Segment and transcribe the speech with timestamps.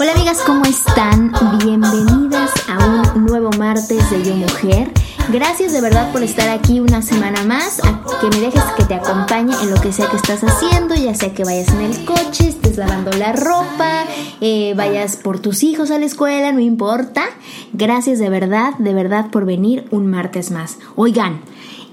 [0.00, 1.32] Hola amigas, ¿cómo están?
[1.64, 4.92] Bienvenidas a un nuevo martes de Yo Mujer.
[5.32, 7.80] Gracias de verdad por estar aquí una semana más,
[8.20, 11.34] que me dejes que te acompañe en lo que sea que estás haciendo, ya sea
[11.34, 14.04] que vayas en el coche, estés lavando la ropa,
[14.40, 17.24] eh, vayas por tus hijos a la escuela, no importa.
[17.72, 20.78] Gracias de verdad, de verdad por venir un martes más.
[20.94, 21.40] Oigan,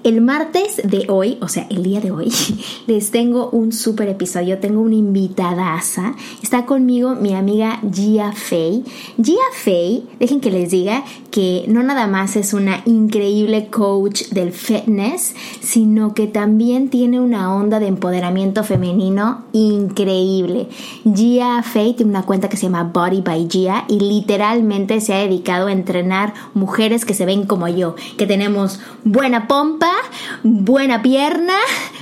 [0.06, 2.32] el martes de hoy, o sea, el día de hoy,
[2.88, 4.60] les tengo un super episodio.
[4.60, 6.16] Tengo una invitada asa.
[6.44, 8.84] Está conmigo mi amiga Gia Fei.
[9.18, 14.52] Gia Fei, dejen que les diga que no nada más es una increíble coach del
[14.52, 20.70] fitness, sino que también tiene una onda de empoderamiento femenino increíble.
[21.04, 25.18] Gia Fei tiene una cuenta que se llama Body by Gia y literalmente se ha
[25.18, 29.95] dedicado a entrenar mujeres que se ven como yo, que tenemos buena pompa,
[30.44, 31.56] buena pierna,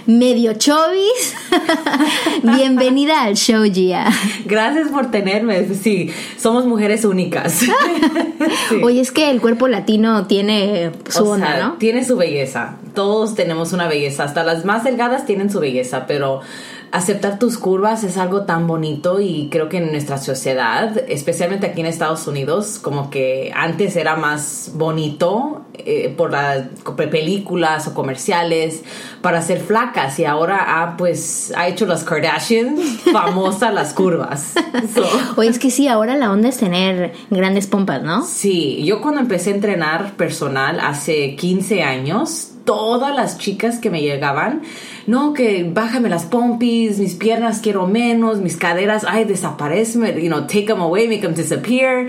[0.05, 1.35] medio chovis.
[2.43, 4.09] Bienvenida al show, Gia.
[4.45, 5.65] Gracias por tenerme.
[5.73, 7.53] Sí, somos mujeres únicas.
[7.53, 7.71] Sí.
[8.83, 11.73] Oye, es que el cuerpo latino tiene su O onda, sea, ¿no?
[11.73, 12.77] Tiene su belleza.
[12.93, 14.23] Todos tenemos una belleza.
[14.23, 16.41] Hasta las más delgadas tienen su belleza, pero
[16.93, 21.81] aceptar tus curvas es algo tan bonito y creo que en nuestra sociedad, especialmente aquí
[21.81, 26.67] en Estados Unidos, como que antes era más bonito eh, por las
[27.09, 28.83] películas o comerciales
[29.23, 34.53] para ser flacas y ahora ha pues ha hecho las Kardashians famosas las curvas.
[34.93, 35.03] So,
[35.37, 38.23] Oye, es que sí, ahora la onda es tener grandes pompas, ¿no?
[38.23, 44.01] Sí, yo cuando empecé a entrenar personal hace 15 años, todas las chicas que me
[44.01, 44.61] llegaban,
[45.07, 50.41] no, que bájame las pompis, mis piernas quiero menos, mis caderas, ay, desaparecen, you know,
[50.41, 52.07] take them away, make them disappear.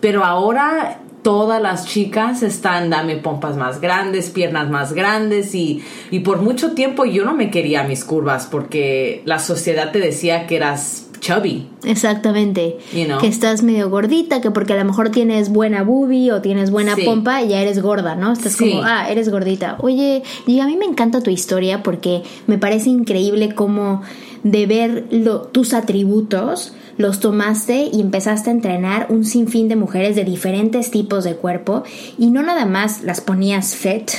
[0.00, 6.20] Pero ahora todas las chicas están, dame pompas más grandes, piernas más grandes y, y
[6.20, 10.56] por mucho tiempo yo no me quería mis curvas porque la sociedad te decía que
[10.56, 11.68] eras chubby.
[11.84, 12.78] Exactamente.
[12.92, 13.18] You know.
[13.18, 16.94] Que estás medio gordita, que porque a lo mejor tienes buena boobie o tienes buena
[16.94, 17.02] Sí.
[17.04, 18.32] pompa, ya eres gorda, ¿no?
[18.32, 18.70] Estás Sí.
[18.70, 19.76] como, ah, eres gordita.
[19.80, 24.02] Oye, y a mí me encanta tu historia porque me parece increíble cómo
[24.44, 30.16] de ver lo- tus atributos los tomaste y empezaste a entrenar un sinfín de mujeres
[30.16, 31.84] de diferentes tipos de cuerpo
[32.18, 34.10] y no nada más las ponías fit,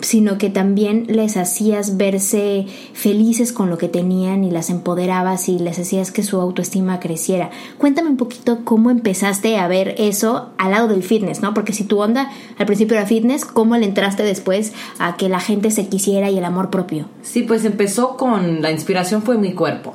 [0.00, 5.58] sino que también les hacías verse felices con lo que tenían y las empoderabas y
[5.58, 7.50] les hacías que su autoestima creciera.
[7.78, 11.54] Cuéntame un poquito cómo empezaste a ver eso al lado del fitness, ¿no?
[11.54, 15.40] Porque si tu onda al principio era fitness, ¿cómo le entraste después a que la
[15.40, 17.08] gente se quisiera y el amor propio?
[17.22, 19.94] Sí, pues empezó con la inspiración fue mi cuerpo.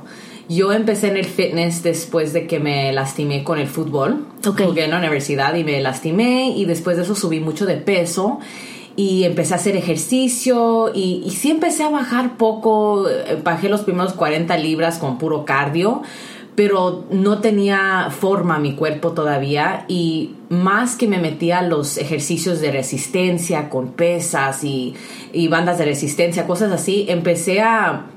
[0.51, 4.25] Yo empecé en el fitness después de que me lastimé con el fútbol.
[4.45, 4.63] Ok.
[4.66, 8.39] Jugué en la universidad y me lastimé y después de eso subí mucho de peso
[8.97, 13.07] y empecé a hacer ejercicio y, y sí empecé a bajar poco.
[13.45, 16.01] Bajé los primeros 40 libras con puro cardio,
[16.53, 22.59] pero no tenía forma mi cuerpo todavía y más que me metía a los ejercicios
[22.59, 24.95] de resistencia con pesas y,
[25.31, 28.07] y bandas de resistencia, cosas así, empecé a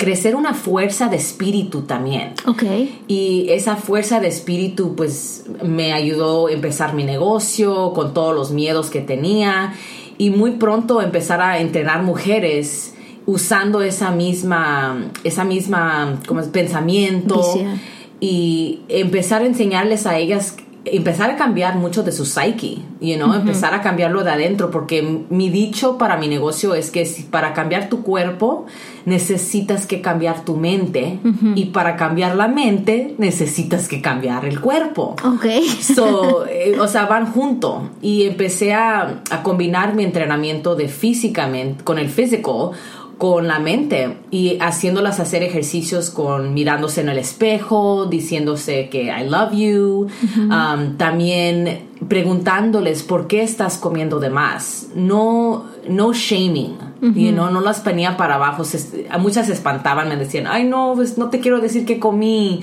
[0.00, 2.32] crecer una fuerza de espíritu también.
[2.46, 2.62] Ok.
[3.06, 8.50] Y esa fuerza de espíritu pues me ayudó a empezar mi negocio con todos los
[8.50, 9.74] miedos que tenía
[10.16, 12.94] y muy pronto empezar a entrenar mujeres
[13.26, 17.78] usando esa misma esa misma como es, pensamiento Visión.
[18.20, 23.34] y empezar a enseñarles a ellas empezar a cambiar mucho de su psyche, you know,
[23.34, 27.52] empezar a cambiarlo de adentro, porque mi dicho para mi negocio es que si para
[27.52, 28.66] cambiar tu cuerpo
[29.04, 31.18] necesitas que cambiar tu mente
[31.54, 35.16] y para cambiar la mente necesitas que cambiar el cuerpo.
[35.24, 35.46] Ok.
[35.80, 37.90] So, eh, o sea, van junto.
[38.00, 42.72] Y empecé a, a combinar mi entrenamiento de físicamente con el físico
[43.20, 49.28] con la mente y haciéndolas hacer ejercicios con mirándose en el espejo, diciéndose que I
[49.28, 50.06] love you,
[50.38, 56.78] um, también preguntándoles por qué estás comiendo de más, no, no shaming,
[57.14, 60.94] you know, no las ponía para abajo, se, muchas se espantaban, me decían, ay no,
[60.96, 62.62] pues no te quiero decir que comí,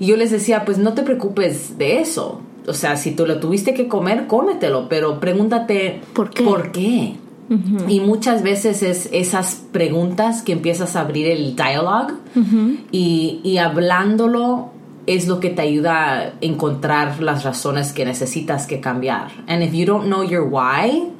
[0.00, 3.40] y yo les decía, pues no te preocupes de eso, o sea, si tú lo
[3.40, 6.44] tuviste que comer, cómetelo, pero pregúntate ¿Por qué?
[6.44, 7.16] ¿Por qué?
[7.88, 12.14] Y muchas veces es esas preguntas que empiezas a abrir el dialogue
[12.92, 14.70] y, y hablándolo
[15.06, 19.30] es lo que te ayuda a encontrar las razones que necesitas que cambiar.
[19.46, 21.10] And if you don't know your why,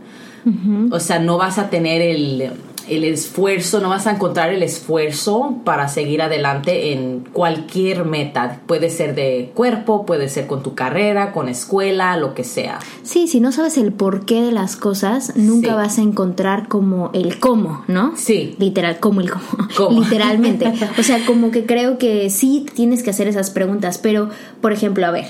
[0.90, 2.50] o sea, no vas a tener el,
[2.90, 8.60] el esfuerzo, no vas a encontrar el esfuerzo para seguir adelante en cualquier meta.
[8.66, 12.78] Puede ser de cuerpo, puede ser con tu carrera, con escuela, lo que sea.
[13.02, 15.74] Sí, si no sabes el porqué de las cosas, nunca Sí.
[15.74, 18.16] vas a encontrar como el cómo, ¿no?
[18.16, 18.54] Sí.
[18.58, 19.44] Literal, como el cómo.
[19.76, 20.00] ¿Cómo?
[20.00, 20.72] Literalmente.
[20.98, 24.30] O sea, como que creo que sí tienes que hacer esas preguntas, pero,
[24.60, 25.26] por ejemplo, a ver,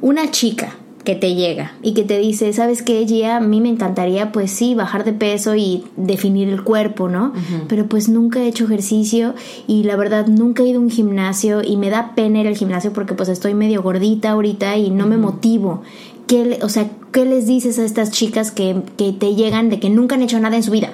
[0.00, 0.74] una chica
[1.06, 3.36] que te llega y que te dice, ¿sabes qué, Gia?
[3.36, 7.32] A mí me encantaría, pues sí, bajar de peso y definir el cuerpo, ¿no?
[7.68, 9.34] Pero pues nunca he hecho ejercicio
[9.68, 12.56] y la verdad nunca he ido a un gimnasio y me da pena ir al
[12.56, 15.82] gimnasio porque pues estoy medio gordita ahorita y no me motivo.
[16.26, 19.90] ¿Qué, o sea, ¿qué les dices a estas chicas que, que te llegan de que
[19.90, 20.92] nunca han hecho nada en su vida?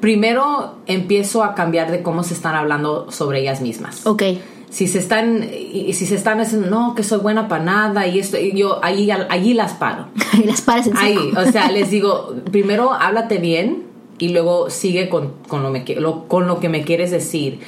[0.00, 4.06] Primero empiezo a cambiar de cómo se están hablando sobre ellas mismas.
[4.06, 4.24] Ok,
[4.72, 8.18] Si se están, y si se están diciendo, no, que soy buena para nada y
[8.18, 10.06] esto, y yo allí, allí las paro.
[10.32, 13.82] y las paras en Ahí, o sea, les digo, primero háblate bien
[14.18, 17.60] y luego sigue con, con, lo, me lo- con lo que me quieres decir.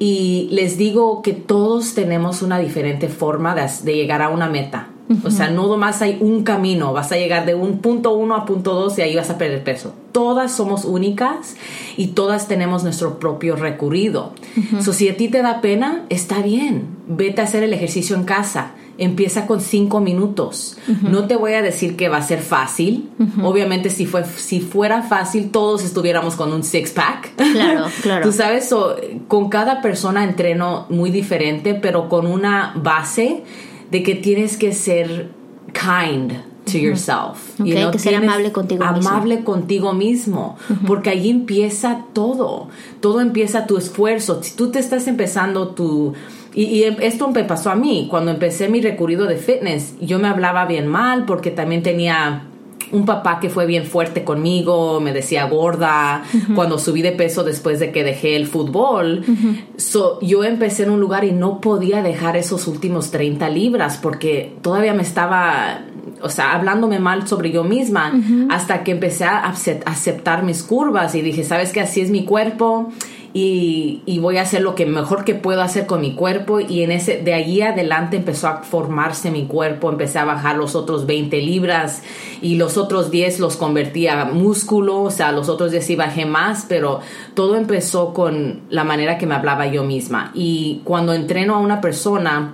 [0.00, 4.88] Y les digo que todos tenemos una diferente forma de, de llegar a una meta.
[5.24, 8.44] O sea, no nomás hay un camino, vas a llegar de un punto uno a
[8.44, 9.94] punto dos y ahí vas a perder peso.
[10.12, 11.56] Todas somos únicas
[11.96, 14.32] y todas tenemos nuestro propio recorrido.
[14.80, 16.88] So, si a ti te da pena, está bien.
[17.06, 18.72] Vete a hacer el ejercicio en casa.
[18.98, 20.76] Empieza con cinco minutos.
[21.02, 23.08] No te voy a decir que va a ser fácil.
[23.42, 27.34] Obviamente, si, fue, si fuera fácil, todos estuviéramos con un six pack.
[27.36, 28.26] Claro, claro.
[28.26, 28.96] Tú sabes, So,
[29.28, 33.44] con cada persona entreno muy diferente, pero con una base
[33.90, 35.30] de que tienes que ser
[35.72, 36.32] kind
[36.70, 37.58] to yourself.
[37.60, 39.08] Ok, que ser amable contigo mismo.
[39.08, 40.56] Amable contigo mismo,
[40.86, 42.68] porque ahí empieza todo.
[43.00, 44.42] Todo empieza tu esfuerzo.
[44.42, 46.14] Si tú te estás empezando tu
[46.54, 49.94] y, y esto me pasó a mí cuando empecé mi recorrido de fitness.
[50.00, 52.47] Yo me hablaba bien mal porque también tenía
[52.92, 56.22] un papá que fue bien fuerte conmigo, me decía gorda
[56.54, 59.24] cuando subí de peso después de que dejé el fútbol.
[59.76, 64.54] So, yo empecé en un lugar y no podía dejar esos últimos 30 libras porque
[64.62, 65.80] todavía me estaba,
[66.22, 68.12] o sea, hablándome mal sobre yo misma
[68.50, 71.80] hasta que empecé a acep- aceptar mis curvas y dije, ¿sabes qué?
[71.80, 72.90] Así es mi cuerpo.
[73.34, 76.60] Y, y voy a hacer lo que mejor que puedo hacer con mi cuerpo.
[76.60, 80.74] Y en ese de allí adelante empezó a formarse mi cuerpo empecé a bajar los
[80.74, 82.02] otros 20 libras
[82.40, 86.24] y los otros 10 los convertí a músculo o sea los otros 10 sí bajé
[86.24, 87.00] más pero
[87.34, 90.30] todo empezó con la manera que me hablaba yo misma.
[90.34, 92.52] Y cuando entreno a una persona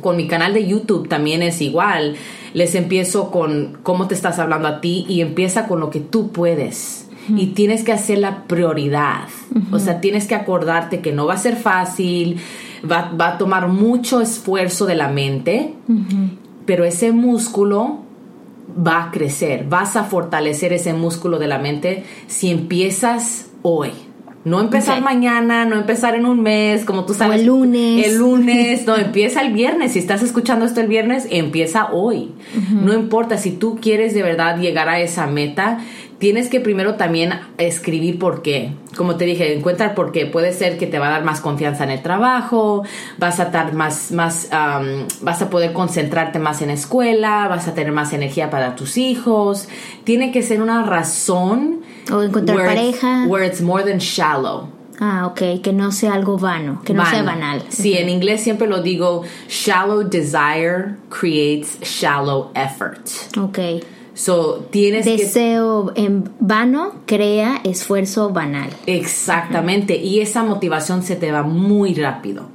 [0.00, 2.16] con mi canal de YouTube también es igual.
[2.54, 6.30] Les empiezo con cómo te estás hablando a ti y empieza con lo que tú
[6.30, 9.28] puedes y tienes que hacer la prioridad.
[9.70, 12.38] O sea, tienes que acordarte que no va a ser fácil,
[12.90, 15.74] va, va a tomar mucho esfuerzo de la mente,
[16.66, 18.00] pero ese músculo
[18.86, 23.90] va a crecer, vas a fortalecer ese músculo de la mente si empiezas hoy.
[24.44, 27.40] No empezar mañana, no empezar en un mes, como tú sabes.
[27.40, 28.06] el lunes.
[28.06, 29.92] El lunes, no, empieza el viernes.
[29.92, 32.32] Si estás escuchando esto el viernes, empieza hoy.
[32.70, 35.80] No importa, si tú quieres de verdad llegar a esa meta,
[36.18, 38.72] tienes que primero también escribir por qué.
[38.96, 40.26] Como te dije, encuentra por qué.
[40.26, 42.82] Puede ser que te va a dar más confianza en el trabajo,
[43.18, 47.68] vas a estar más, más, um, vas a poder concentrarte más en la escuela, vas
[47.68, 49.68] a tener más energía para tus hijos.
[50.04, 51.82] Tiene que ser una razón.
[52.12, 53.26] O encontrar where it's- pareja.
[53.28, 54.68] Where it's more than shallow.
[55.00, 57.38] Ah, ok, que no sea algo vano, que no sea Vano.
[57.40, 57.62] banal.
[57.68, 62.98] Sí, en inglés siempre lo digo, shallow desire creates shallow effort.
[63.38, 63.58] Ok.
[64.18, 65.16] So, tienes que...
[65.16, 68.68] Deseo en vano crea esfuerzo banal.
[68.86, 72.48] Exactamente, y esa motivación se te va muy rápido.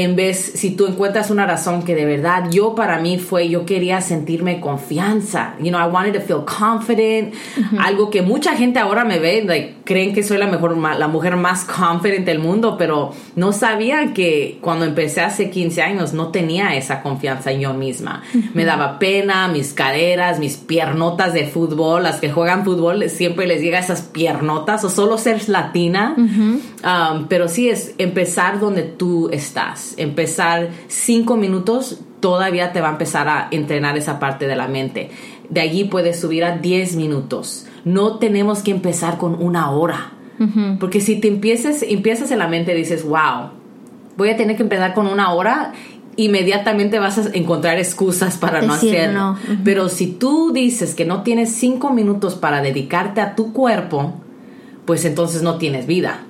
[0.00, 3.66] En vez, si tú encuentras una razón que de verdad yo para mí fue, yo
[3.66, 7.34] quería sentirme confianza, you know, I wanted to feel confident,
[7.80, 11.34] algo que mucha gente ahora me ve, like, creen que soy la mejor, la mujer
[11.34, 16.76] más confident del mundo, pero no sabía que cuando empecé hace 15 años no tenía
[16.76, 18.22] esa confianza en yo misma.
[18.54, 23.62] Me daba pena, mis caderas, mis piernotas de fútbol, las que juegan fútbol siempre les
[23.62, 29.87] llega esas piernotas o solo ser latina, um, pero sí es empezar donde tú estás
[29.96, 35.10] empezar cinco minutos, todavía te va a empezar a entrenar esa parte de la mente.
[35.48, 37.66] De allí puedes subir a 10 minutos.
[37.84, 40.12] No tenemos que empezar con una hora.
[40.78, 43.50] Porque si te empiezas, empiezas en la mente y dices, wow,
[44.16, 45.72] voy a tener que empezar con una hora,
[46.14, 49.36] inmediatamente vas a encontrar excusas para no hacerlo.
[49.64, 54.14] Pero si tú dices que no tienes cinco minutos para dedicarte a tu cuerpo,
[54.84, 56.27] pues entonces no tienes vida.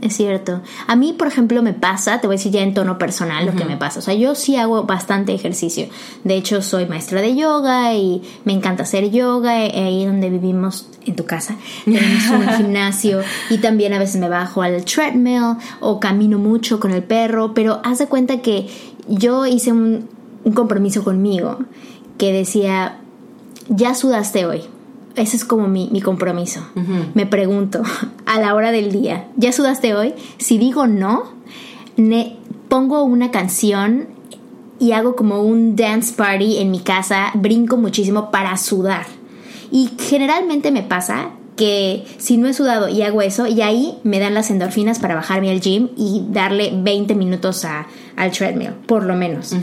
[0.00, 0.62] Es cierto.
[0.86, 3.54] A mí, por ejemplo, me pasa, te voy a decir ya en tono personal lo
[3.54, 4.00] que me pasa.
[4.00, 5.88] O sea, yo sí hago bastante ejercicio.
[6.24, 9.64] De hecho, soy maestra de yoga y me encanta hacer yoga.
[9.64, 14.28] Eh, ahí donde vivimos, en tu casa, tenemos un gimnasio y también a veces me
[14.28, 17.54] bajo al treadmill o camino mucho con el perro.
[17.54, 18.68] Pero haz de cuenta que
[19.06, 20.08] yo hice un,
[20.44, 21.58] un compromiso conmigo
[22.18, 22.98] que decía,
[23.68, 24.62] ya sudaste hoy
[25.16, 26.60] ese es como mi, compromiso.
[27.14, 27.82] Me pregunto
[28.26, 30.14] a la hora del día, ¿ya sudaste hoy?
[30.38, 31.24] Si digo no,
[32.68, 34.08] pongo una canción
[34.78, 39.06] y hago como un dance party en mi casa, brinco muchísimo para sudar.
[39.70, 44.18] Y generalmente me pasa que si no he sudado y hago eso, y ahí me
[44.18, 49.04] dan las endorfinas para bajarme al gym y darle 20 minutos a, al treadmill, por
[49.04, 49.56] lo menos.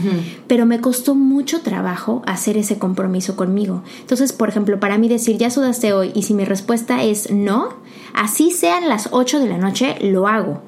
[0.47, 3.83] Pero me costó mucho trabajo hacer ese compromiso conmigo.
[3.99, 7.69] Entonces, por ejemplo, para mí decir, ya sudaste hoy, y si mi respuesta es no,
[8.15, 10.63] así sean las 8 de la noche, lo hago.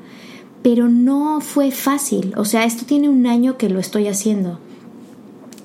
[0.61, 2.33] Pero no fue fácil.
[2.37, 4.59] O sea, esto tiene un año que lo estoy haciendo.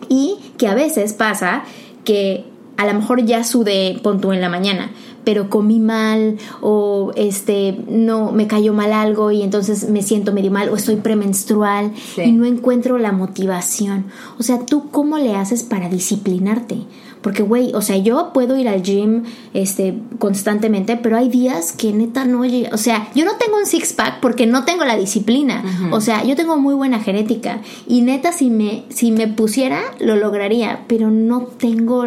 [0.09, 1.65] Y que a veces pasa
[2.05, 2.47] que
[2.81, 4.91] a lo mejor ya sudé, pon en la mañana,
[5.25, 10.51] pero comí mal o este no me cayó mal algo y entonces me siento medio
[10.51, 14.07] mal o estoy premenstrual y no encuentro la motivación.
[14.39, 16.79] O sea, ¿tú cómo le haces para disciplinarte?
[17.23, 21.93] Porque, güey, o sea, yo puedo ir al gym este, constantemente, pero hay días que
[21.93, 22.41] neta no
[22.73, 25.63] O sea, yo no tengo un six-pack porque no tengo la disciplina.
[25.91, 27.61] O sea, yo tengo muy buena genética.
[27.87, 30.85] Y neta, si me, si me pusiera, lo lograría.
[30.87, 32.07] Pero no tengo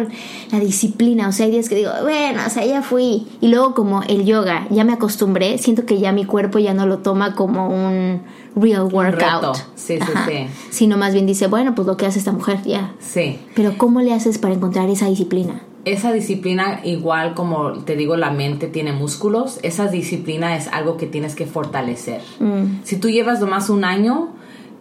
[0.50, 1.28] la disciplina.
[1.28, 3.26] O sea, hay días que digo, bueno, o sea, ya fui.
[3.40, 5.58] Y luego, como el yoga, ya me acostumbré.
[5.58, 8.22] Siento que ya mi cuerpo ya no lo toma como un
[8.56, 9.56] real workout.
[9.74, 10.46] Sí, sí, sí.
[10.70, 12.94] Sino más bien dice, bueno, pues lo que hace esta mujer, ya.
[13.00, 13.38] Sí.
[13.54, 15.62] Pero ¿cómo le haces para encontrar esa disciplina?
[15.84, 21.06] Esa disciplina, igual como te digo, la mente tiene músculos, esa disciplina es algo que
[21.06, 22.22] tienes que fortalecer.
[22.40, 22.82] Mm.
[22.84, 24.30] Si tú llevas nomás un año,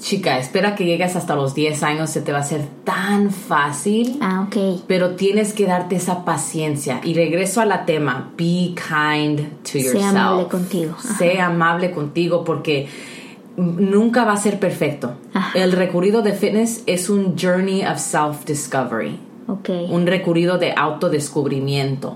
[0.03, 4.17] chica, espera que llegues hasta los 10 años, se te va a hacer tan fácil.
[4.21, 4.83] Ah, ok.
[4.87, 7.01] Pero tienes que darte esa paciencia.
[7.03, 10.01] Y regreso a la tema, be kind to yourself.
[10.01, 10.95] Sé amable contigo.
[11.17, 12.87] Sé amable contigo porque
[13.57, 15.13] nunca va a ser perfecto.
[15.53, 19.17] El recorrido de fitness es un journey of self-discovery.
[19.45, 19.87] Okay.
[19.89, 22.15] Un recorrido de autodescubrimiento.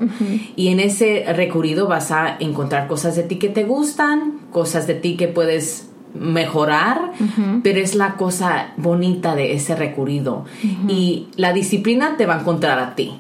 [0.55, 4.95] Y en ese recorrido vas a encontrar cosas de ti que te gustan, cosas de
[4.95, 7.11] ti que puedes mejorar,
[7.63, 10.45] pero es la cosa bonita de ese recorrido.
[10.87, 13.13] Y la disciplina te va a encontrar a ti.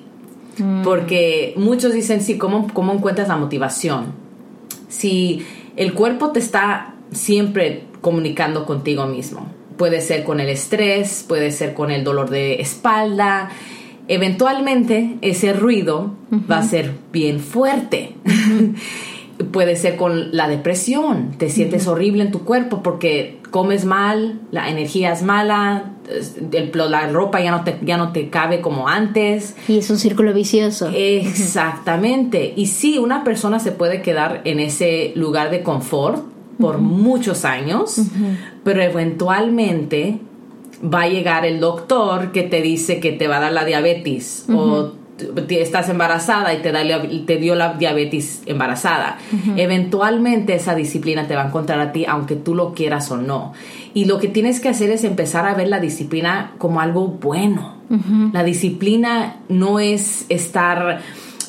[0.57, 0.83] Mm.
[0.83, 4.13] Porque muchos dicen, sí, ¿cómo, ¿cómo encuentras la motivación?
[4.87, 5.45] Si
[5.75, 9.47] el cuerpo te está siempre comunicando contigo mismo.
[9.77, 13.49] Puede ser con el estrés, puede ser con el dolor de espalda.
[14.07, 16.13] Eventualmente ese ruido
[16.49, 18.15] va a ser bien fuerte.
[19.51, 21.31] puede ser con la depresión.
[21.37, 25.93] Te sientes horrible en tu cuerpo porque comes mal, la energía es mala,
[26.73, 29.55] la ropa ya no, te, ya no te cabe como antes.
[29.67, 30.89] Y es un círculo vicioso.
[30.93, 32.53] Exactamente.
[32.55, 36.23] Y sí, una persona se puede quedar en ese lugar de confort
[36.59, 38.01] por muchos años,
[38.63, 40.19] pero eventualmente
[40.83, 44.45] va a llegar el doctor que te dice que te va a dar la diabetes
[44.53, 44.93] o
[45.49, 46.81] estás embarazada y te, da,
[47.25, 49.17] te dio la diabetes embarazada.
[49.55, 53.53] Eventualmente esa disciplina te va a encontrar a ti aunque tú lo quieras o no.
[53.93, 57.77] Y lo que tienes que hacer es empezar a ver la disciplina como algo bueno.
[58.31, 61.01] La disciplina no es estar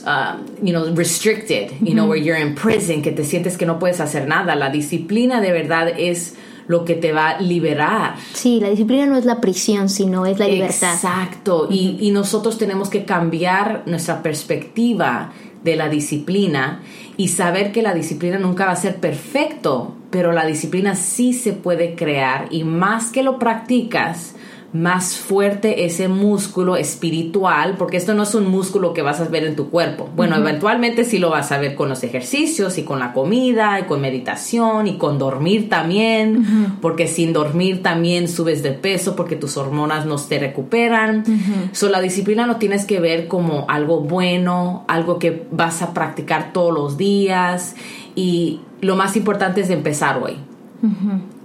[0.09, 3.79] Um, you know, restricted, you know, where you're in prison, que te sientes que no
[3.79, 4.55] puedes hacer nada.
[4.55, 6.35] La disciplina de verdad es
[6.69, 8.15] lo que te va a liberar.
[8.35, 10.95] Sí, la disciplina no es la prisión, sino es la libertad.
[10.95, 15.33] Exacto, y, y nosotros tenemos que cambiar nuestra perspectiva
[15.65, 16.83] de la disciplina
[17.17, 21.53] y saber que la disciplina nunca va a ser perfecto, pero la disciplina sí se
[21.53, 24.35] puede crear y más que lo practicas,
[24.73, 29.45] más fuerte ese músculo espiritual, porque esto no es un músculo que vas a ver
[29.45, 30.11] en tu cuerpo.
[30.15, 33.85] Bueno, eventualmente sí lo vas a ver con los ejercicios y con la comida y
[33.85, 39.57] con meditación y con dormir también, porque sin dormir también subes de peso porque tus
[39.57, 41.25] hormonas no se recuperan.
[41.73, 46.53] So, la disciplina no tienes que ver como algo bueno, algo que vas a practicar
[46.53, 47.75] todos los días
[48.15, 50.37] y lo más importante es empezar hoy.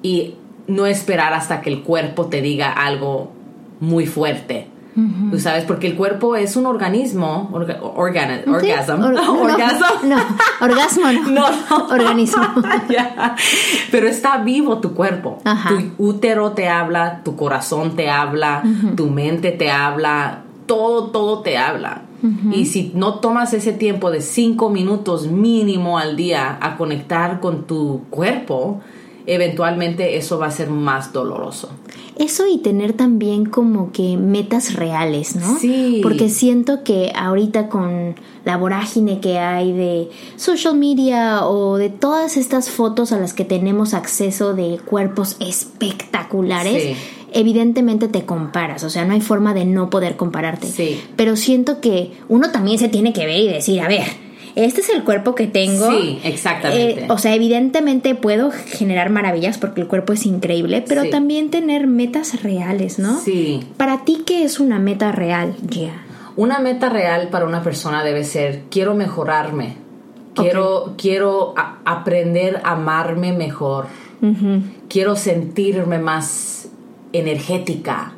[0.01, 0.36] Y
[0.74, 3.32] no esperar hasta que el cuerpo te diga algo
[3.80, 4.68] muy fuerte.
[5.32, 11.06] Tú sabes, porque el cuerpo es un organismo, orgasmo, no, orgasmo.
[11.32, 12.44] no, no, organismo.
[13.92, 15.39] Pero está vivo tu cuerpo.
[15.68, 18.62] Tu útero te habla, tu corazón te habla,
[18.96, 22.03] tu mente te habla, todo, todo te habla.
[22.51, 27.63] Y si no tomas ese tiempo de cinco minutos mínimo al día a conectar con
[27.63, 28.80] tu cuerpo,
[29.25, 31.70] eventualmente eso va a ser más doloroso.
[32.18, 35.58] Eso y tener también como que metas reales, ¿no?
[35.58, 36.00] Sí.
[36.03, 38.15] Porque siento que ahorita con
[38.46, 43.46] la vorágine que hay de social media o de todas estas fotos a las que
[43.46, 46.98] tenemos acceso de cuerpos espectaculares,
[47.34, 50.68] evidentemente te comparas, o sea, no hay forma de no poder compararte.
[50.68, 51.01] Sí.
[51.15, 54.03] Pero siento que uno también se tiene que ver y decir, a ver,
[54.56, 55.92] este es el cuerpo que tengo.
[55.92, 57.04] Sí, exactamente.
[57.04, 61.88] Eh, o sea, evidentemente puedo generar maravillas porque el cuerpo es increíble, pero también tener
[61.88, 63.20] metas reales, ¿no?
[63.20, 63.62] Sí.
[63.78, 66.04] Para ti, ¿qué es una meta real, Gia?
[66.36, 69.76] Una meta real para una persona debe ser, quiero mejorarme,
[70.34, 71.54] quiero, quiero
[71.86, 73.86] aprender a amarme mejor,
[74.90, 76.62] quiero sentirme más
[77.13, 78.13] energética.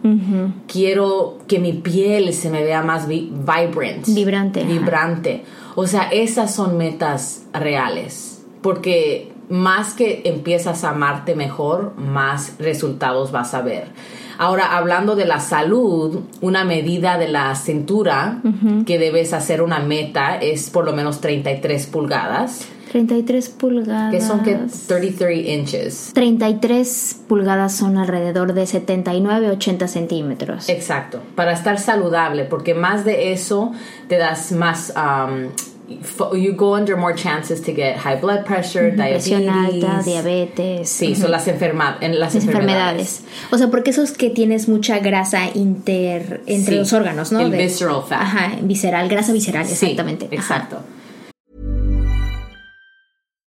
[0.68, 4.08] Quiero que mi piel se me vea más vibrant.
[4.08, 4.64] Vibrante.
[4.64, 5.44] Vibrante.
[5.76, 8.44] O sea, esas son metas reales.
[8.62, 13.90] Porque más que empiezas a amarte mejor, más resultados vas a ver.
[14.38, 18.42] Ahora, hablando de la salud, una medida de la cintura
[18.86, 22.68] que debes hacer una meta es por lo menos 33 pulgadas.
[22.96, 24.14] 33 pulgadas.
[24.14, 26.12] Que son que 33 inches.
[26.14, 30.70] 33 pulgadas son alrededor de 79, 80 centímetros.
[30.70, 33.74] Exacto, para estar saludable, porque más de eso
[34.08, 34.94] te das más...
[34.96, 35.50] Um,
[36.36, 39.30] you go under more chances to get high blood pressure, diabetes.
[39.30, 40.90] Presión alta, diabetes.
[40.90, 43.24] Sí, son las, enferma en las, enfermedades.
[43.52, 47.42] O sea, porque eso es que tienes mucha grasa inter entre los órganos, ¿no?
[47.42, 48.22] El visceral fat.
[48.22, 50.30] Ajá, visceral, grasa visceral, exactamente.
[50.32, 50.80] Exacto.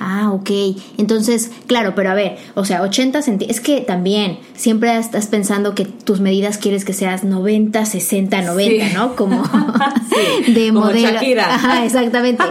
[0.00, 0.50] Ah, ok.
[0.98, 3.58] Entonces, claro, pero a ver, o sea, 80 centímetros.
[3.58, 8.98] Es que también siempre estás pensando que tus medidas quieres que seas 90, 60, 90,
[8.98, 9.16] ¿no?
[9.16, 9.42] Como
[10.46, 11.12] de Como modelo.
[11.12, 11.54] Shakira.
[11.54, 12.42] Ajá, exactamente.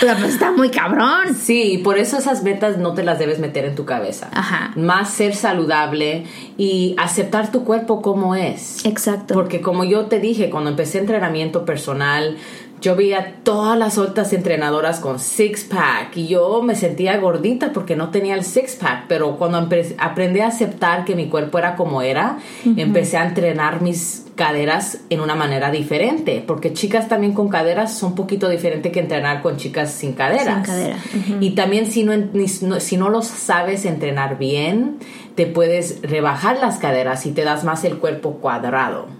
[0.00, 1.34] Pero pues está muy cabrón.
[1.40, 4.28] Sí, por eso esas metas no te las debes meter en tu cabeza.
[4.32, 4.72] Ajá.
[4.76, 6.24] Más ser saludable
[6.58, 8.84] y aceptar tu cuerpo como es.
[8.84, 9.34] Exacto.
[9.34, 12.36] Porque como yo te dije, cuando empecé entrenamiento personal,
[12.80, 17.94] yo veía todas las otras entrenadoras con six pack y yo me sentía gordita porque
[17.96, 19.58] no tenía el six pack, pero cuando
[19.98, 25.20] aprendí a aceptar que mi cuerpo era como era, empecé a entrenar mis caderas en
[25.20, 29.58] una manera diferente, porque chicas también con caderas son un poquito diferente que entrenar con
[29.58, 30.54] chicas sin caderas.
[30.54, 30.96] Sin cadera,
[31.40, 34.96] Y también si no- si no los sabes entrenar bien,
[35.34, 39.19] te puedes rebajar las caderas y te das más el cuerpo cuadrado.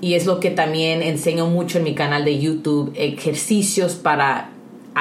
[0.00, 4.50] Y es lo que también enseño mucho en mi canal de YouTube, ejercicios para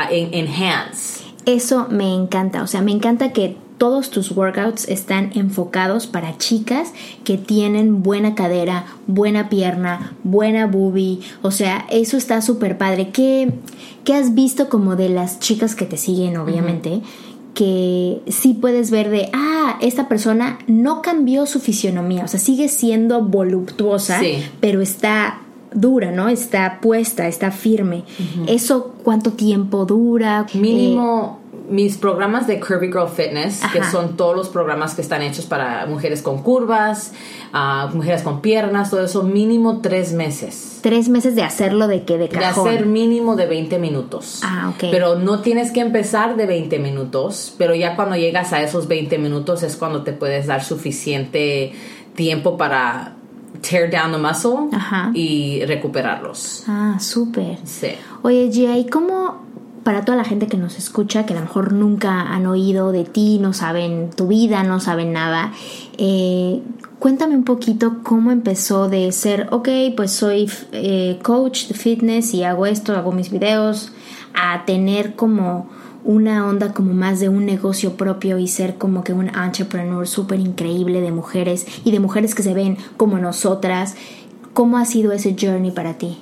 [0.09, 1.23] enhance.
[1.45, 6.93] Eso me encanta, o sea, me encanta que todos tus workouts están enfocados para chicas
[7.25, 13.09] que tienen buena cadera, buena pierna, buena boobie, o sea, eso está súper padre.
[13.09, 13.51] ¿Qué,
[14.05, 17.01] ¿Qué has visto como de las chicas que te siguen, obviamente?
[17.53, 22.67] Que sí puedes ver de, ah, esta persona no cambió su fisionomía, o sea, sigue
[22.67, 24.43] siendo voluptuosa, Sí.
[24.59, 25.39] pero está
[25.73, 26.29] dura, ¿no?
[26.29, 28.03] Está puesta, está firme.
[28.47, 30.45] ¿Eso cuánto tiempo dura?
[30.53, 35.21] Eh, Mínimo mis programas de Curvy Girl Fitness, que son todos los programas que están
[35.21, 37.13] hechos para mujeres con curvas,
[37.53, 40.79] ah, mujeres con piernas, todo eso, mínimo tres meses.
[40.81, 42.67] Tres meses de hacerlo de que de De cajón.
[42.67, 44.41] hacer mínimo de 20 minutos.
[44.43, 44.89] Ah, ok.
[44.91, 49.17] Pero no tienes que empezar de 20 minutos, pero ya cuando llegas a esos 20
[49.17, 51.73] minutos es cuando te puedes dar suficiente
[52.15, 53.15] tiempo para
[53.67, 55.11] tear down the muscle Ajá.
[55.13, 56.65] y recuperarlos.
[56.67, 57.57] Ah, súper.
[57.65, 57.89] Sí.
[58.21, 59.43] Oye, Gia, ¿y cómo
[59.83, 63.03] para toda la gente que nos escucha, que a lo mejor nunca han oído de
[63.03, 65.51] ti, no saben tu vida, no saben nada,
[65.97, 66.61] eh,
[66.99, 72.43] cuéntame un poquito cómo empezó de ser, ok, pues soy eh, coach de fitness y
[72.43, 73.91] hago esto, hago mis videos,
[74.33, 75.69] a tener como
[76.03, 80.39] una onda como más de un negocio propio y ser como que un entrepreneur súper
[80.39, 83.95] increíble de mujeres y de mujeres que se ven como nosotras.
[84.53, 86.17] ¿Cómo ha sido ese journey para ti?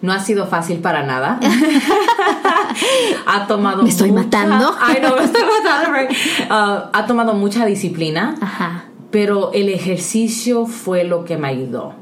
[0.00, 1.38] No ha sido fácil para nada.
[3.26, 4.74] ha tomado ¿Me estoy mucha- matando?
[4.80, 5.92] Ay, no, me estoy matando.
[5.96, 6.10] right.
[6.50, 8.34] Ah, ha tomado mucha disciplina.
[8.40, 8.84] Ajá.
[9.10, 11.94] pero el ejercicio fue lo que me ayudó.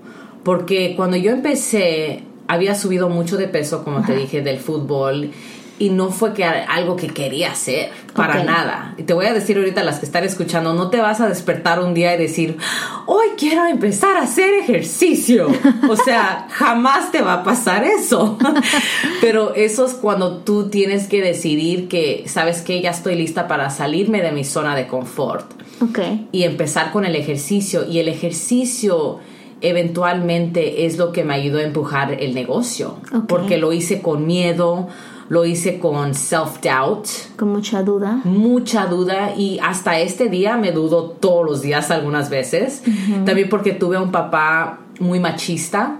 [0.44, 5.30] Porque cuando yo empecé, había subido mucho de peso, como te dije, del fútbol.
[5.78, 8.94] Y no fue que algo que quería hacer, para nada.
[8.98, 11.28] Y te voy a decir ahorita a las que están escuchando, no te vas a
[11.28, 12.58] despertar un día y decir,
[13.06, 15.46] hoy quiero empezar a hacer ejercicio.
[15.88, 18.36] O sea, jamás te va a pasar eso.
[19.22, 23.70] Pero eso es cuando tú tienes que decidir que, sabes que ya estoy lista para
[23.70, 25.98] salirme de mi zona de confort Ok.
[26.32, 27.86] y empezar con el ejercicio.
[27.88, 29.20] Y el ejercicio
[29.60, 32.96] eventualmente es lo que me ayudó a empujar el negocio.
[33.28, 34.88] Porque lo hice con miedo,
[35.28, 38.20] lo hice con self-doubt, Con mucha duda.
[38.24, 42.82] mucha duda y hasta este día me dudo todos los días algunas veces.
[43.24, 45.96] También porque tuve un papá muy machista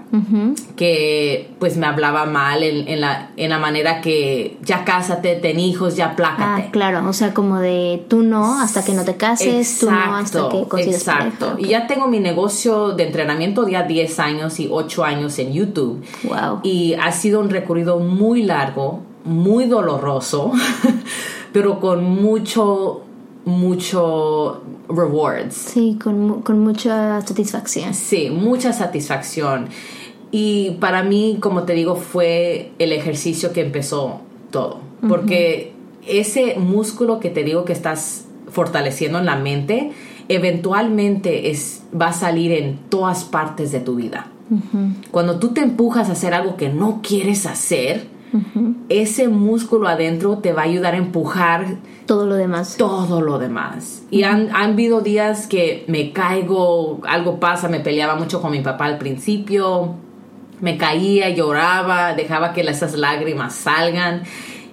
[0.75, 5.59] que pues me hablaba mal en, en la, en la manera que ya cásate, ten
[5.59, 6.67] hijos, ya plácate.
[6.67, 10.15] Ah, claro, o sea, como de tú no hasta que no te cases, tú no
[10.15, 11.49] hasta que consigas exacto.
[11.51, 11.67] pareja.
[11.67, 16.05] Y ya tengo mi negocio de entrenamiento ya 10 años y 8 años en YouTube.
[16.23, 16.59] Wow.
[16.63, 20.51] Y ha sido un recorrido muy largo, muy doloroso,
[21.53, 23.01] pero con mucho,
[23.45, 25.55] mucho rewards.
[25.55, 27.93] Sí, con, con mucha satisfacción.
[27.93, 29.69] Sí, mucha satisfacción.
[30.31, 34.79] Y para mí, como te digo, fue el ejercicio que empezó todo.
[35.07, 35.73] Porque
[36.07, 39.91] ese músculo que te digo que estás fortaleciendo en la mente,
[40.29, 44.27] eventualmente es, va a salir en todas partes de tu vida.
[45.11, 48.07] Cuando tú te empujas a hacer algo que no quieres hacer,
[48.89, 52.75] ese músculo adentro te va a ayudar a empujar Todo lo demás.
[52.77, 54.03] todo lo demás.
[54.09, 58.61] Y han, han habido días que me caigo, algo pasa, me peleaba mucho con mi
[58.61, 59.95] papá al principio,
[60.59, 64.23] me caía, lloraba, dejaba que esas lágrimas salgan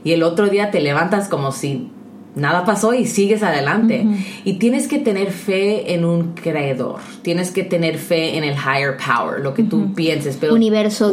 [0.05, 1.91] y el otro día te levantas como si
[2.39, 4.07] nada pasó y sigues adelante.
[4.45, 8.97] Y tienes que tener fe en un creador, tienes que tener fe en el higher
[8.97, 10.37] power, lo que tú pienses.
[10.41, 10.55] Pero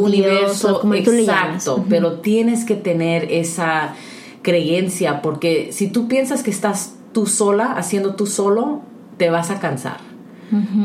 [0.00, 1.56] Dios, o como tú le llames.
[1.56, 3.94] exacto, pero tienes que tener esa
[4.46, 8.80] creencia porque si tú piensas que estás tú sola haciendo tú solo
[9.16, 9.96] te vas a cansar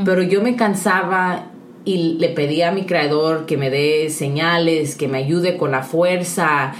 [0.04, 1.52] pero yo me cansaba
[1.86, 5.84] y le pedía a mi creador que me dé señales que me ayude con la
[5.84, 6.74] fuerza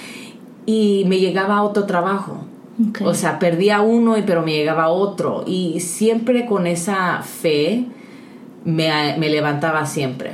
[0.66, 2.46] y me llegaba otro trabajo
[2.90, 3.02] Ok.
[3.04, 7.86] o sea perdía uno y pero me llegaba otro y siempre con esa fe
[8.64, 10.32] me, me levantaba siempre.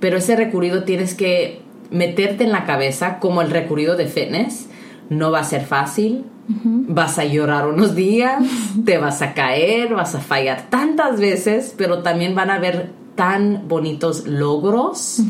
[0.00, 4.68] Pero ese recurrido tienes que meterte en la cabeza como el recurrido de fitness.
[5.08, 6.24] No va a ser fácil.
[6.48, 8.42] Vas a llorar unos días,
[8.84, 13.68] te vas a caer, vas a fallar tantas veces, pero también van a haber tan
[13.68, 15.20] bonitos logros.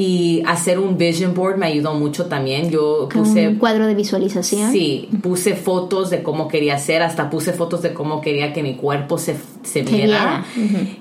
[0.00, 2.70] Y hacer un vision board me ayudó mucho también.
[2.70, 4.72] Yo puse un cuadro de visualización.
[4.72, 8.76] Sí, puse fotos de cómo quería ser, hasta puse fotos de cómo quería que mi
[8.76, 10.42] cuerpo se, se viera,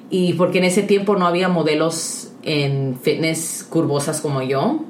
[0.09, 4.81] Y porque en ese tiempo no había modelos en fitness curvosas como yo.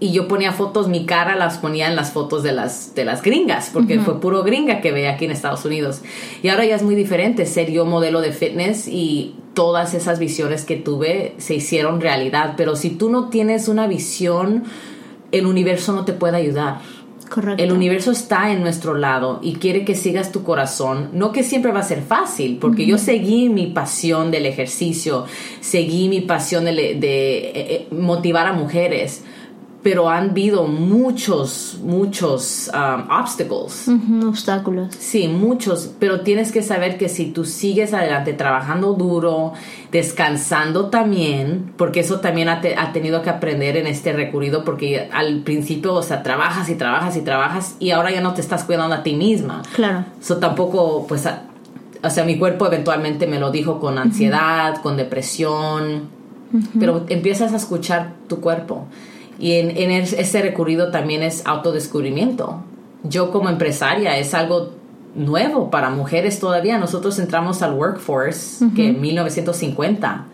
[0.00, 3.22] Y yo ponía fotos, mi cara las ponía en las fotos de las, de las
[3.22, 6.02] gringas, porque fue puro gringa que veía aquí en Estados Unidos.
[6.42, 10.64] Y ahora ya es muy diferente ser yo modelo de fitness y todas esas visiones
[10.64, 12.54] que tuve se hicieron realidad.
[12.56, 14.64] Pero si tú no tienes una visión,
[15.32, 16.78] el universo no te puede ayudar.
[17.28, 17.62] Correcto.
[17.62, 21.10] El universo está en nuestro lado y quiere que sigas tu corazón.
[21.12, 25.26] No que siempre va a ser fácil, porque yo seguí mi pasión del ejercicio,
[25.60, 29.24] seguí mi pasión de, de, eh, eh, motivar a mujeres,
[29.82, 33.86] pero han habido muchos, muchos um, obstacles.
[34.26, 34.94] Obstáculos.
[34.98, 39.54] Sí, muchos, pero tienes que saber que si tú sigues adelante trabajando duro,
[39.90, 45.08] descansando también, porque eso también ha, te- ha tenido que aprender en este recorrido, porque
[45.12, 48.64] al principio, o sea, trabajas y trabajas y trabajas y ahora ya no te estás
[48.64, 49.62] cuidando a ti misma.
[49.74, 50.04] Claro.
[50.20, 51.44] Eso tampoco, pues, a-
[52.02, 56.08] o sea, mi cuerpo eventualmente me lo dijo con ansiedad, con depresión,
[56.78, 58.86] pero empiezas a escuchar tu cuerpo.
[59.40, 62.62] Y en, en es- ese recorrido también es autodescubrimiento.
[63.02, 64.70] Yo como empresaria es algo
[65.14, 66.78] nuevo para mujeres todavía.
[66.78, 70.26] Nosotros entramos al workforce que en 1950.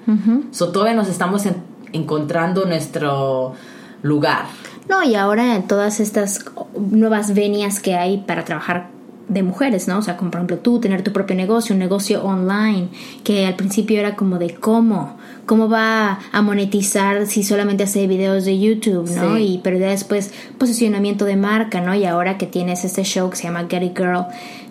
[0.50, 3.54] So, todavía nos estamos en- encontrando nuestro
[4.02, 4.46] lugar.
[4.88, 6.44] No, y ahora en todas estas
[6.78, 8.88] nuevas venias que hay para trabajar
[9.28, 9.98] de mujeres, ¿no?
[9.98, 12.88] O sea, como por ejemplo tú, tener tu propio negocio, un negocio online,
[13.24, 18.44] que al principio era como de cómo, cómo va a monetizar si solamente hace videos
[18.44, 19.36] de YouTube, ¿no?
[19.36, 19.42] Sí.
[19.42, 21.94] Y pero ya después posicionamiento de marca, ¿no?
[21.94, 24.26] Y ahora que tienes este show que se llama Get It Girl,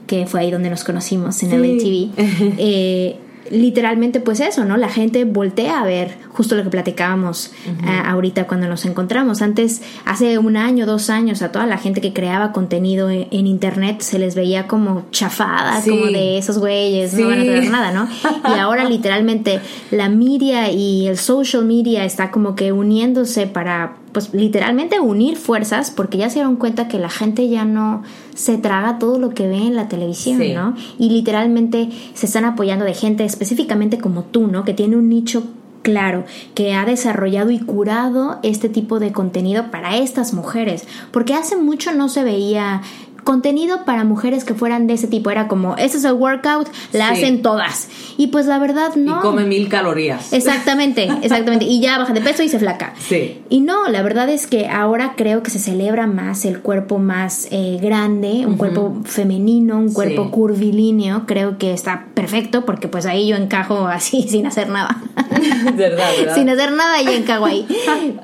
[0.08, 2.12] que fue ahí donde nos conocimos en Sí.
[2.16, 4.78] TV, eh, literalmente pues eso, ¿no?
[4.78, 7.52] La gente voltea a ver justo lo que platicábamos
[7.84, 9.42] ah, ahorita cuando nos encontramos.
[9.42, 13.48] Antes, hace un año, dos años, a toda la gente que creaba contenido en, en
[13.48, 15.90] internet se les veía como chafada, Sí.
[15.92, 17.22] como de esos güeyes, Sí.
[17.22, 18.08] no van a tener nada, ¿no?
[18.56, 19.60] Y ahora literalmente
[19.92, 25.92] la media y el social media está como que uniéndose para pues literalmente unir fuerzas
[25.92, 28.02] porque ya se dieron cuenta que la gente ya no
[28.36, 30.54] se traga todo lo que ve en la televisión, Sí.
[30.54, 30.76] ¿no?
[31.00, 34.64] Y literalmente se están apoyando de gente específicamente como tú, ¿no?
[34.64, 35.44] Que tiene un nicho
[35.82, 36.24] claro,
[36.56, 41.94] que ha desarrollado y curado este tipo de contenido para estas mujeres, porque hace mucho
[41.94, 42.82] no se veía
[43.26, 47.10] contenido para mujeres que fueran de ese tipo, era como, este es el workout, la
[47.10, 47.14] Sí.
[47.24, 47.90] hacen todas.
[48.16, 49.18] Y pues la verdad no.
[49.18, 50.32] Y come mil calorías.
[50.32, 51.66] Exactamente, exactamente.
[51.66, 52.94] Y ya baja de peso y se flaca.
[53.00, 53.42] Sí.
[53.50, 57.48] Y no, la verdad es que ahora creo que se celebra más el cuerpo más
[57.52, 60.30] eh, grande, un cuerpo femenino, un cuerpo Sí.
[60.32, 61.26] curvilíneo.
[61.26, 65.02] Creo que está perfecto porque pues ahí yo encajo así sin hacer nada.
[65.76, 66.36] ¿Verdad, verdad?
[66.36, 67.66] Sin hacer nada yo encajo ahí.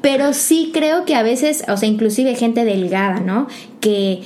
[0.01, 3.47] Pero sí creo que a veces, o sea, inclusive gente delgada, ¿no?
[3.79, 4.21] Que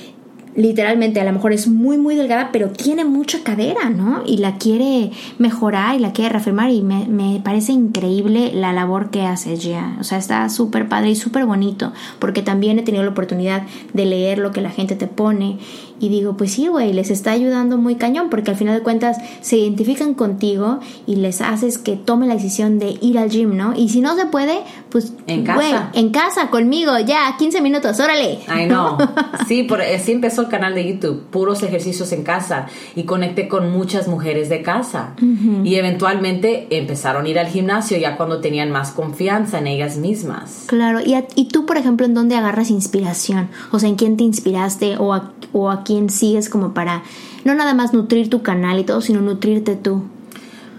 [0.56, 4.56] literalmente a lo mejor es muy muy delgada pero tiene mucha cadera no y la
[4.56, 9.56] quiere mejorar y la quiere reafirmar y me, me parece increíble la labor que hace
[9.56, 9.96] Gia.
[10.00, 14.06] O sea está súper padre y súper bonito porque también he tenido la oportunidad de
[14.06, 15.58] leer lo que la gente te pone
[16.00, 19.16] y digo pues sí güey les está ayudando muy cañón porque al final de cuentas
[19.40, 23.74] se identifican contigo y les haces que tomen la decisión de ir al gym no
[23.76, 24.58] y si no se puede
[24.90, 25.90] pues En güey, casa.
[25.94, 28.98] en casa conmigo ya 15 minutos órale Ay, no.
[29.46, 33.70] Sí, por, así empezó el canal de YouTube, puros ejercicios en casa y conecté con
[33.70, 35.14] muchas mujeres de casa.
[35.62, 40.64] Y eventualmente empezaron a ir al gimnasio ya cuando tenían más confianza en ellas mismas.
[40.66, 43.48] Claro, ¿Y, a- y tú, por ejemplo, en dónde agarras inspiración?
[43.70, 47.02] O sea, ¿en quién te inspiraste o a, o a quién sigues como para
[47.44, 50.02] no nada más nutrir tu canal y todo, sino nutrirte tú?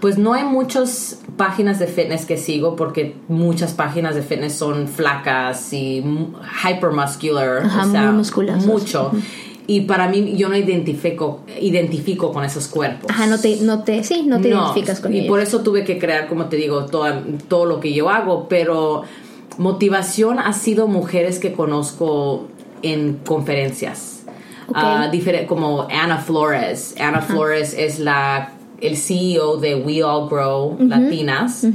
[0.00, 4.86] Pues no hay muchas páginas de fitness que sigo porque muchas páginas de fitness son
[4.86, 6.28] flacas y mu-
[6.62, 8.12] hypermuscular, Ajá, o sea,
[8.66, 9.10] mucho.
[9.66, 13.10] Y para mí yo no identifico identifico con esos cuerpos.
[13.10, 15.28] Ajá, no te, no te, sí, no te identificas con y ellos.
[15.28, 19.02] por eso tuve que crear, como te digo, toda- todo lo que yo hago, pero
[19.58, 22.46] motivación ha sido mujeres que conozco
[22.82, 24.17] en conferencias.
[24.68, 24.76] Ok.
[24.76, 26.94] Ah, difere- como Ana Flores.
[27.00, 31.66] Ana Flores es la el CEO de We All Grow Latinas.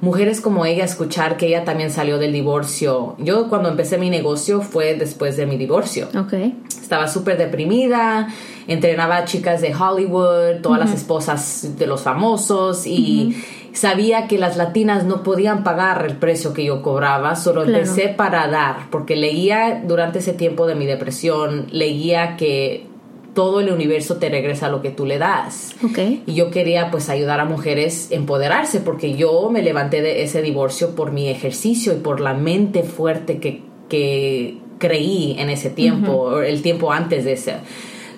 [0.00, 3.16] Mujeres como ella, escuchar que ella también salió del divorcio.
[3.18, 6.08] Yo cuando empecé mi negocio fue después de mi divorcio.
[6.18, 6.34] Ok.
[6.68, 8.28] Estaba súper deprimida,
[8.68, 13.34] entrenaba a chicas de Hollywood, todas las esposas de los famosos y
[13.74, 17.78] sabía que las latinas no podían pagar el precio que yo cobraba, solo Claro.
[17.78, 22.86] empecé para dar, porque leía durante ese tiempo de mi depresión, leía que
[23.34, 25.74] todo el universo te regresa lo que tú le das.
[25.84, 25.98] Ok.
[26.24, 30.40] Y yo quería pues ayudar a mujeres a empoderarse porque yo me levanté de ese
[30.40, 36.12] divorcio por mi ejercicio y por la mente fuerte que, que creí en ese tiempo,
[36.12, 37.54] o el tiempo antes de ese.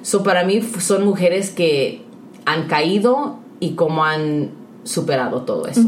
[0.03, 2.03] So para mí son mujeres que
[2.45, 4.51] han caído y cómo han
[4.87, 5.83] superado todo eso.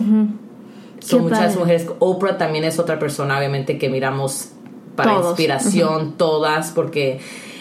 [1.01, 1.59] Son muchas padre.
[1.59, 1.87] mujeres.
[2.01, 4.51] Oprah también es otra persona, obviamente, que miramos
[4.97, 5.27] para Todos.
[5.31, 7.21] inspiración, todas, porque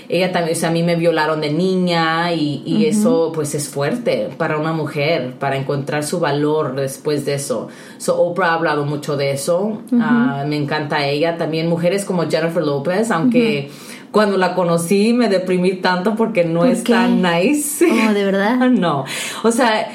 [0.09, 3.67] ella también, o sea, a mí me violaron de niña y, y eso pues es
[3.69, 7.67] fuerte para una mujer, para encontrar su valor después de eso.
[7.99, 11.37] So, Oprah ha hablado mucho de eso, Ah, me encanta ella.
[11.37, 13.69] También mujeres como Jennifer Lopez, aunque
[14.11, 16.93] cuando la conocí me deprimí tanto porque no ¿Por es qué?
[16.93, 17.85] tan nice.
[18.09, 18.57] Oh, ¿de verdad?
[18.71, 19.03] no.
[19.43, 19.89] O sea,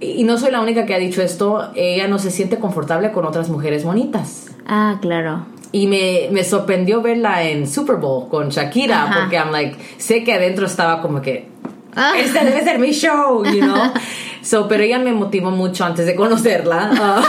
[0.00, 3.24] y no soy la única que ha dicho esto, ella no se siente confortable con
[3.26, 4.46] otras mujeres bonitas.
[4.66, 5.46] Ah, claro.
[5.72, 9.20] y me, me sorprendió verla en Super Bowl con Shakira, Ajá.
[9.20, 11.48] porque I'm like, sé que adentro estaba como que,
[11.96, 12.12] Ah.
[12.18, 13.92] este debe ser mi show, you know.
[14.42, 16.90] So, pero ella me motivó mucho antes de conocerla.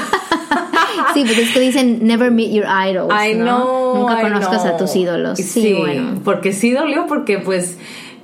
[1.02, 1.12] Ah.
[1.14, 3.12] Sí, pues es que dicen never meet your idols.
[3.14, 3.44] I ¿no?
[3.46, 3.96] know.
[3.96, 5.38] Nunca I conozcas a tus ídolos.
[5.40, 6.20] Sí, bueno.
[6.26, 7.78] Porque sí dolió porque pues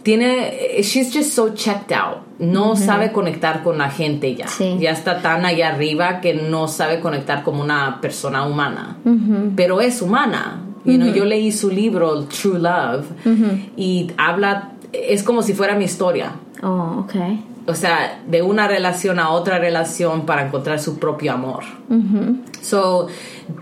[0.06, 2.20] tiene she's just so checked out.
[2.38, 4.48] No sabe conectar con la gente ya.
[4.48, 4.78] Sí.
[4.80, 8.98] Ya está tan allá arriba que no sabe conectar como una persona humana.
[9.56, 10.62] Pero es humana.
[10.86, 13.06] You know, yo leí su libro True Love
[13.76, 16.34] y habla es como si fuera mi historia.
[16.62, 17.16] Oh, ok.
[17.68, 21.64] O sea, de una relación a otra relación para encontrar su propio amor.
[22.62, 23.08] So,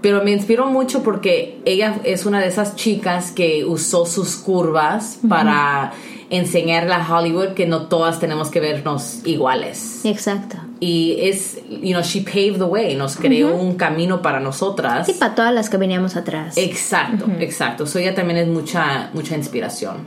[0.01, 5.19] pero me inspiró mucho porque ella es una de esas chicas que usó sus curvas
[5.29, 5.93] para
[6.37, 10.03] enseñarle a Hollywood que no todas tenemos que vernos iguales.
[10.03, 10.57] Exacto.
[10.79, 15.05] Y es, you know, she paved the way, nos creó un camino para nosotras.
[15.05, 16.57] Sí, para todas las que veníamos atrás.
[16.57, 17.85] Exacto, exacto.
[17.85, 19.97] So ella también es mucha, mucha inspiración.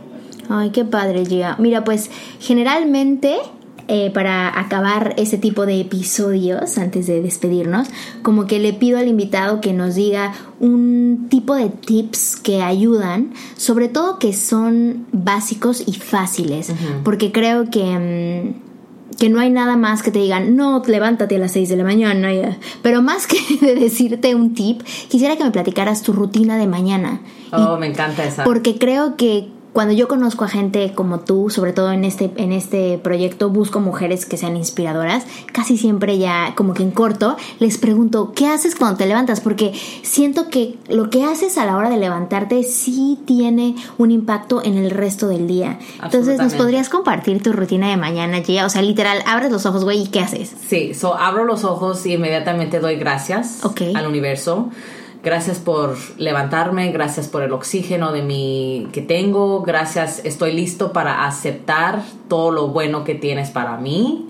[0.48, 1.56] Ay, qué padre, Gia.
[1.58, 2.10] Mira, pues
[2.40, 3.38] generalmente
[3.88, 7.88] eh, para acabar ese tipo de episodios, antes de despedirnos,
[8.22, 13.33] como que le pido al invitado que nos diga un tipo de tips que ayudan,
[13.57, 16.72] sobre todo que son básicos y fáciles,
[17.05, 18.53] porque creo que...
[18.55, 18.66] mm,
[19.18, 21.85] que no hay nada más que te digan, no, levántate a las 6 de la
[21.85, 22.35] mañana.
[22.35, 22.59] ya".
[22.83, 27.20] Pero más que de decirte un tip, quisiera que me platicaras tu rutina de mañana.
[27.46, 28.44] Y Oh, me encanta esa.
[28.44, 32.50] porque creo que cuando yo conozco a gente como tú, sobre todo en este, en
[32.50, 37.76] este proyecto, busco mujeres que sean inspiradoras, casi siempre ya como que en corto les
[37.76, 39.42] pregunto, ¿qué haces cuando te levantas?
[39.42, 44.64] Porque siento que lo que haces a la hora de levantarte sí tiene un impacto
[44.64, 45.78] en el resto del día.
[46.02, 48.64] Entonces, ¿nos podrías compartir tu rutina de mañana, Gia?
[48.64, 50.54] O sea, literal, abres los ojos, güey, ¿y qué haces?
[50.68, 53.60] Sí, so abro los ojos y inmediatamente doy gracias
[53.94, 54.70] al universo.
[55.26, 61.26] Gracias por levantarme, gracias por el oxígeno de mi que tengo, gracias, estoy listo para
[61.26, 64.26] aceptar todo lo bueno que tienes para mí.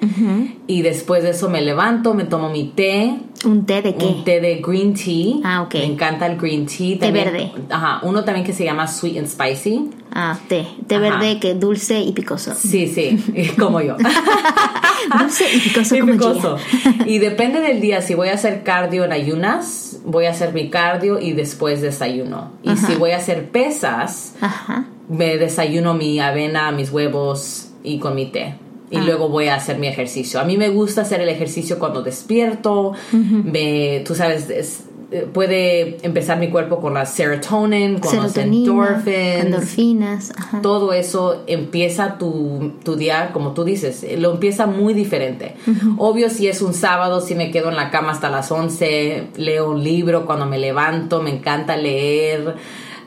[0.67, 4.05] Y después de eso me levanto, me tomo mi té, ¿Un té de qué?
[4.05, 5.37] un té de green tea.
[5.45, 5.75] Ah, ok.
[5.75, 6.99] Me encanta el green tea.
[6.99, 7.53] Té verde.
[7.71, 9.91] Ajá, uno también que se llama sweet and spicy.
[10.13, 10.67] Ah, té.
[10.87, 11.03] Té Ajá.
[11.05, 12.55] verde que dulce y picoso.
[12.55, 13.19] Sí, sí,
[13.59, 13.97] como yo.
[15.21, 16.57] Dulce y picoso Y como picoso.
[17.07, 20.71] Y depende del día, si voy a hacer cardio en ayunas, voy a hacer mi
[20.71, 22.51] cardio y después desayuno.
[22.63, 24.87] Y si voy a hacer pesas, Ajá.
[25.09, 28.55] me desayuno mi avena, mis huevos y con mi té.
[28.91, 30.39] Y luego voy a hacer mi ejercicio.
[30.39, 32.93] A mí me gusta hacer el ejercicio cuando despierto.
[33.13, 38.71] me, tú sabes, es- eh, puede empezar mi cuerpo con la serotonin, con los Serotonina,
[38.73, 40.33] endorphins endorfinas.
[40.37, 40.61] Ajá.
[40.63, 45.55] todo eso empieza tu, tu día, como tú dices, eh, lo empieza muy diferente.
[45.99, 49.71] Obvio, si es un sábado, si me quedo en la cama hasta las 11, leo
[49.71, 52.55] un libro cuando me levanto, me encanta leer.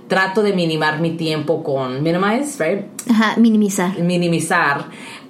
[0.10, 2.86] Trato de minimar mi tiempo con minimize, right?
[3.10, 3.98] Ajá, minimizar.
[4.00, 4.88] minimizar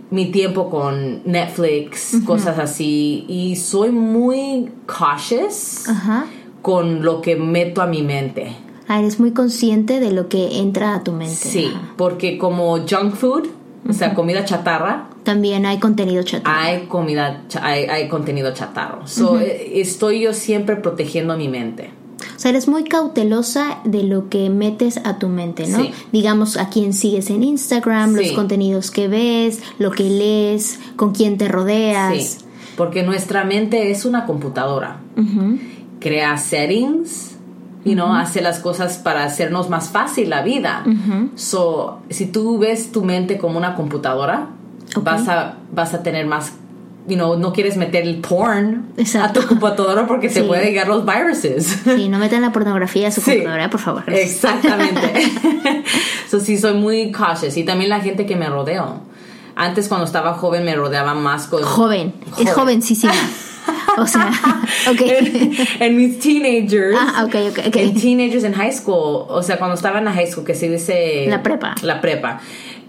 [0.09, 3.25] mi tiempo con Netflix, cosas así.
[3.27, 6.25] Y soy muy cautious Ajá.
[6.63, 8.55] con lo que meto a mi mente.
[8.87, 11.35] Ah, eres muy consciente de lo que entra a tu mente.
[11.35, 11.93] Sí, Ajá.
[11.95, 13.47] porque como junk food,
[13.87, 16.63] o sea, comida chatarra, También hay contenido chatarra.
[16.63, 19.05] hay comida, hay, hay contenido chatarro.
[19.07, 21.91] So, eh, estoy yo siempre protegiendo mi mente.
[22.39, 25.79] O sea, eres muy cautelosa de lo que metes a tu mente, ¿no?
[25.79, 25.91] Sí.
[26.13, 31.37] Digamos, a quién sigues en Instagram, los contenidos que ves, lo que lees, con quién
[31.37, 32.15] te rodeas.
[32.15, 32.45] Sí,
[32.77, 35.01] porque nuestra mente es una computadora.
[35.99, 37.31] Crea settings,
[37.83, 40.85] you know, hace las cosas para hacernos más fácil la vida.
[41.35, 44.47] So, si tú ves tu mente como una computadora,
[44.95, 45.03] Ok.
[45.03, 46.53] vas, a, vas a tener más,
[47.09, 49.39] you know, no quieres meter el porn Exacto.
[49.39, 50.47] a tu computadora porque te Sí.
[50.47, 51.79] puede llegar los viruses.
[51.83, 53.31] Sí, no metan la pornografía a su Sí.
[53.31, 54.03] computadora, por favor.
[54.07, 55.31] Exactamente.
[56.29, 57.57] so, sí, soy muy cautious.
[57.57, 59.01] Y también la gente que me rodeo.
[59.55, 61.61] Antes, cuando estaba joven, me rodeaba más con.
[61.63, 62.47] Joven, es Joven.
[62.53, 63.13] jovencísima.
[63.97, 64.31] O sea,
[64.89, 65.01] ok.
[65.01, 66.97] en, en mis teenagers.
[66.97, 67.75] Ah, ok, ok, ok.
[67.75, 69.25] En teenagers en high school.
[69.27, 71.25] O sea, cuando estaba en la high school, que se dice.
[71.27, 71.75] La prepa.
[71.81, 72.39] La prepa.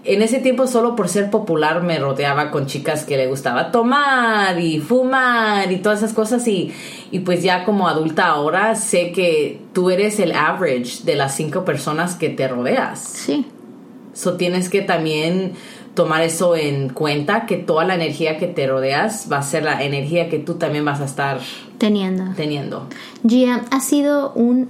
[0.03, 4.59] En ese tiempo, solo por ser popular, me rodeaba con chicas que le gustaba tomar
[4.59, 6.47] y fumar y todas esas cosas.
[6.47, 6.71] Y,
[7.11, 11.65] y pues ya como adulta ahora, sé que tú eres el average de las cinco
[11.65, 12.99] personas que te rodeas.
[12.99, 13.45] Sí.
[14.13, 15.53] So tienes que también
[15.93, 19.83] tomar eso en cuenta, que toda la energía que te rodeas va a ser la
[19.83, 21.39] energía que tú también vas a estar
[21.77, 22.23] Teniendo.
[22.35, 22.87] teniendo.
[23.27, 24.69] Gia, ha sido un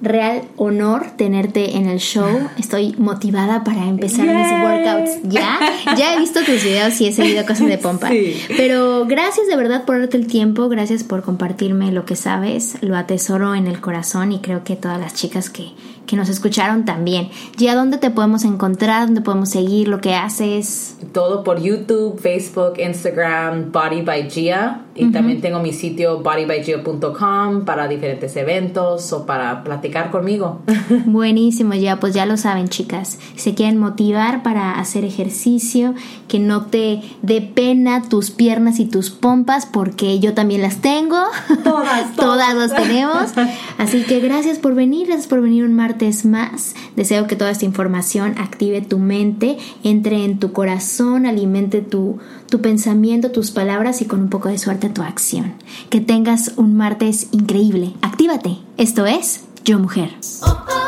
[0.00, 2.48] real honor tenerte en el show.
[2.58, 5.58] Estoy motivada para empezar mis workouts ya.
[5.96, 8.10] Ya he visto tus videos y he seguido cosas de pompa.
[8.56, 12.78] Pero gracias de verdad por darte el tiempo, gracias por compartirme lo que sabes.
[12.80, 15.70] Lo atesoro en el corazón y creo que todas las chicas que,
[16.08, 17.28] que nos escucharon también.
[17.56, 19.06] ¿Ya dónde te podemos encontrar?
[19.06, 20.96] ¿Dónde podemos seguir lo que haces?
[21.12, 24.84] Todo por YouTube, Facebook, Instagram, Body by Gia.
[24.96, 30.62] Y también tengo mi sitio bodybygia.com para diferentes eventos o para platicar conmigo.
[31.06, 33.18] Buenísimo, ya pues ya lo saben chicas.
[33.36, 35.94] Si se quieren motivar para hacer ejercicio,
[36.26, 41.22] que no te dé pena tus piernas y tus pompas porque yo también las tengo.
[41.62, 43.32] Todas, todas las tenemos.
[43.78, 46.74] Así que gracias por venir, gracias por venir un martes más.
[46.96, 52.18] Deseo que toda esta información active tu mente, entre en tu corazón, alimente tu,
[52.48, 55.54] tu pensamiento, tus palabras y con un poco de suerte tu acción.
[55.90, 57.94] Que tengas un martes increíble.
[58.02, 58.58] Actívate.
[58.76, 60.10] Esto es Yo Mujer.
[60.42, 60.87] Mom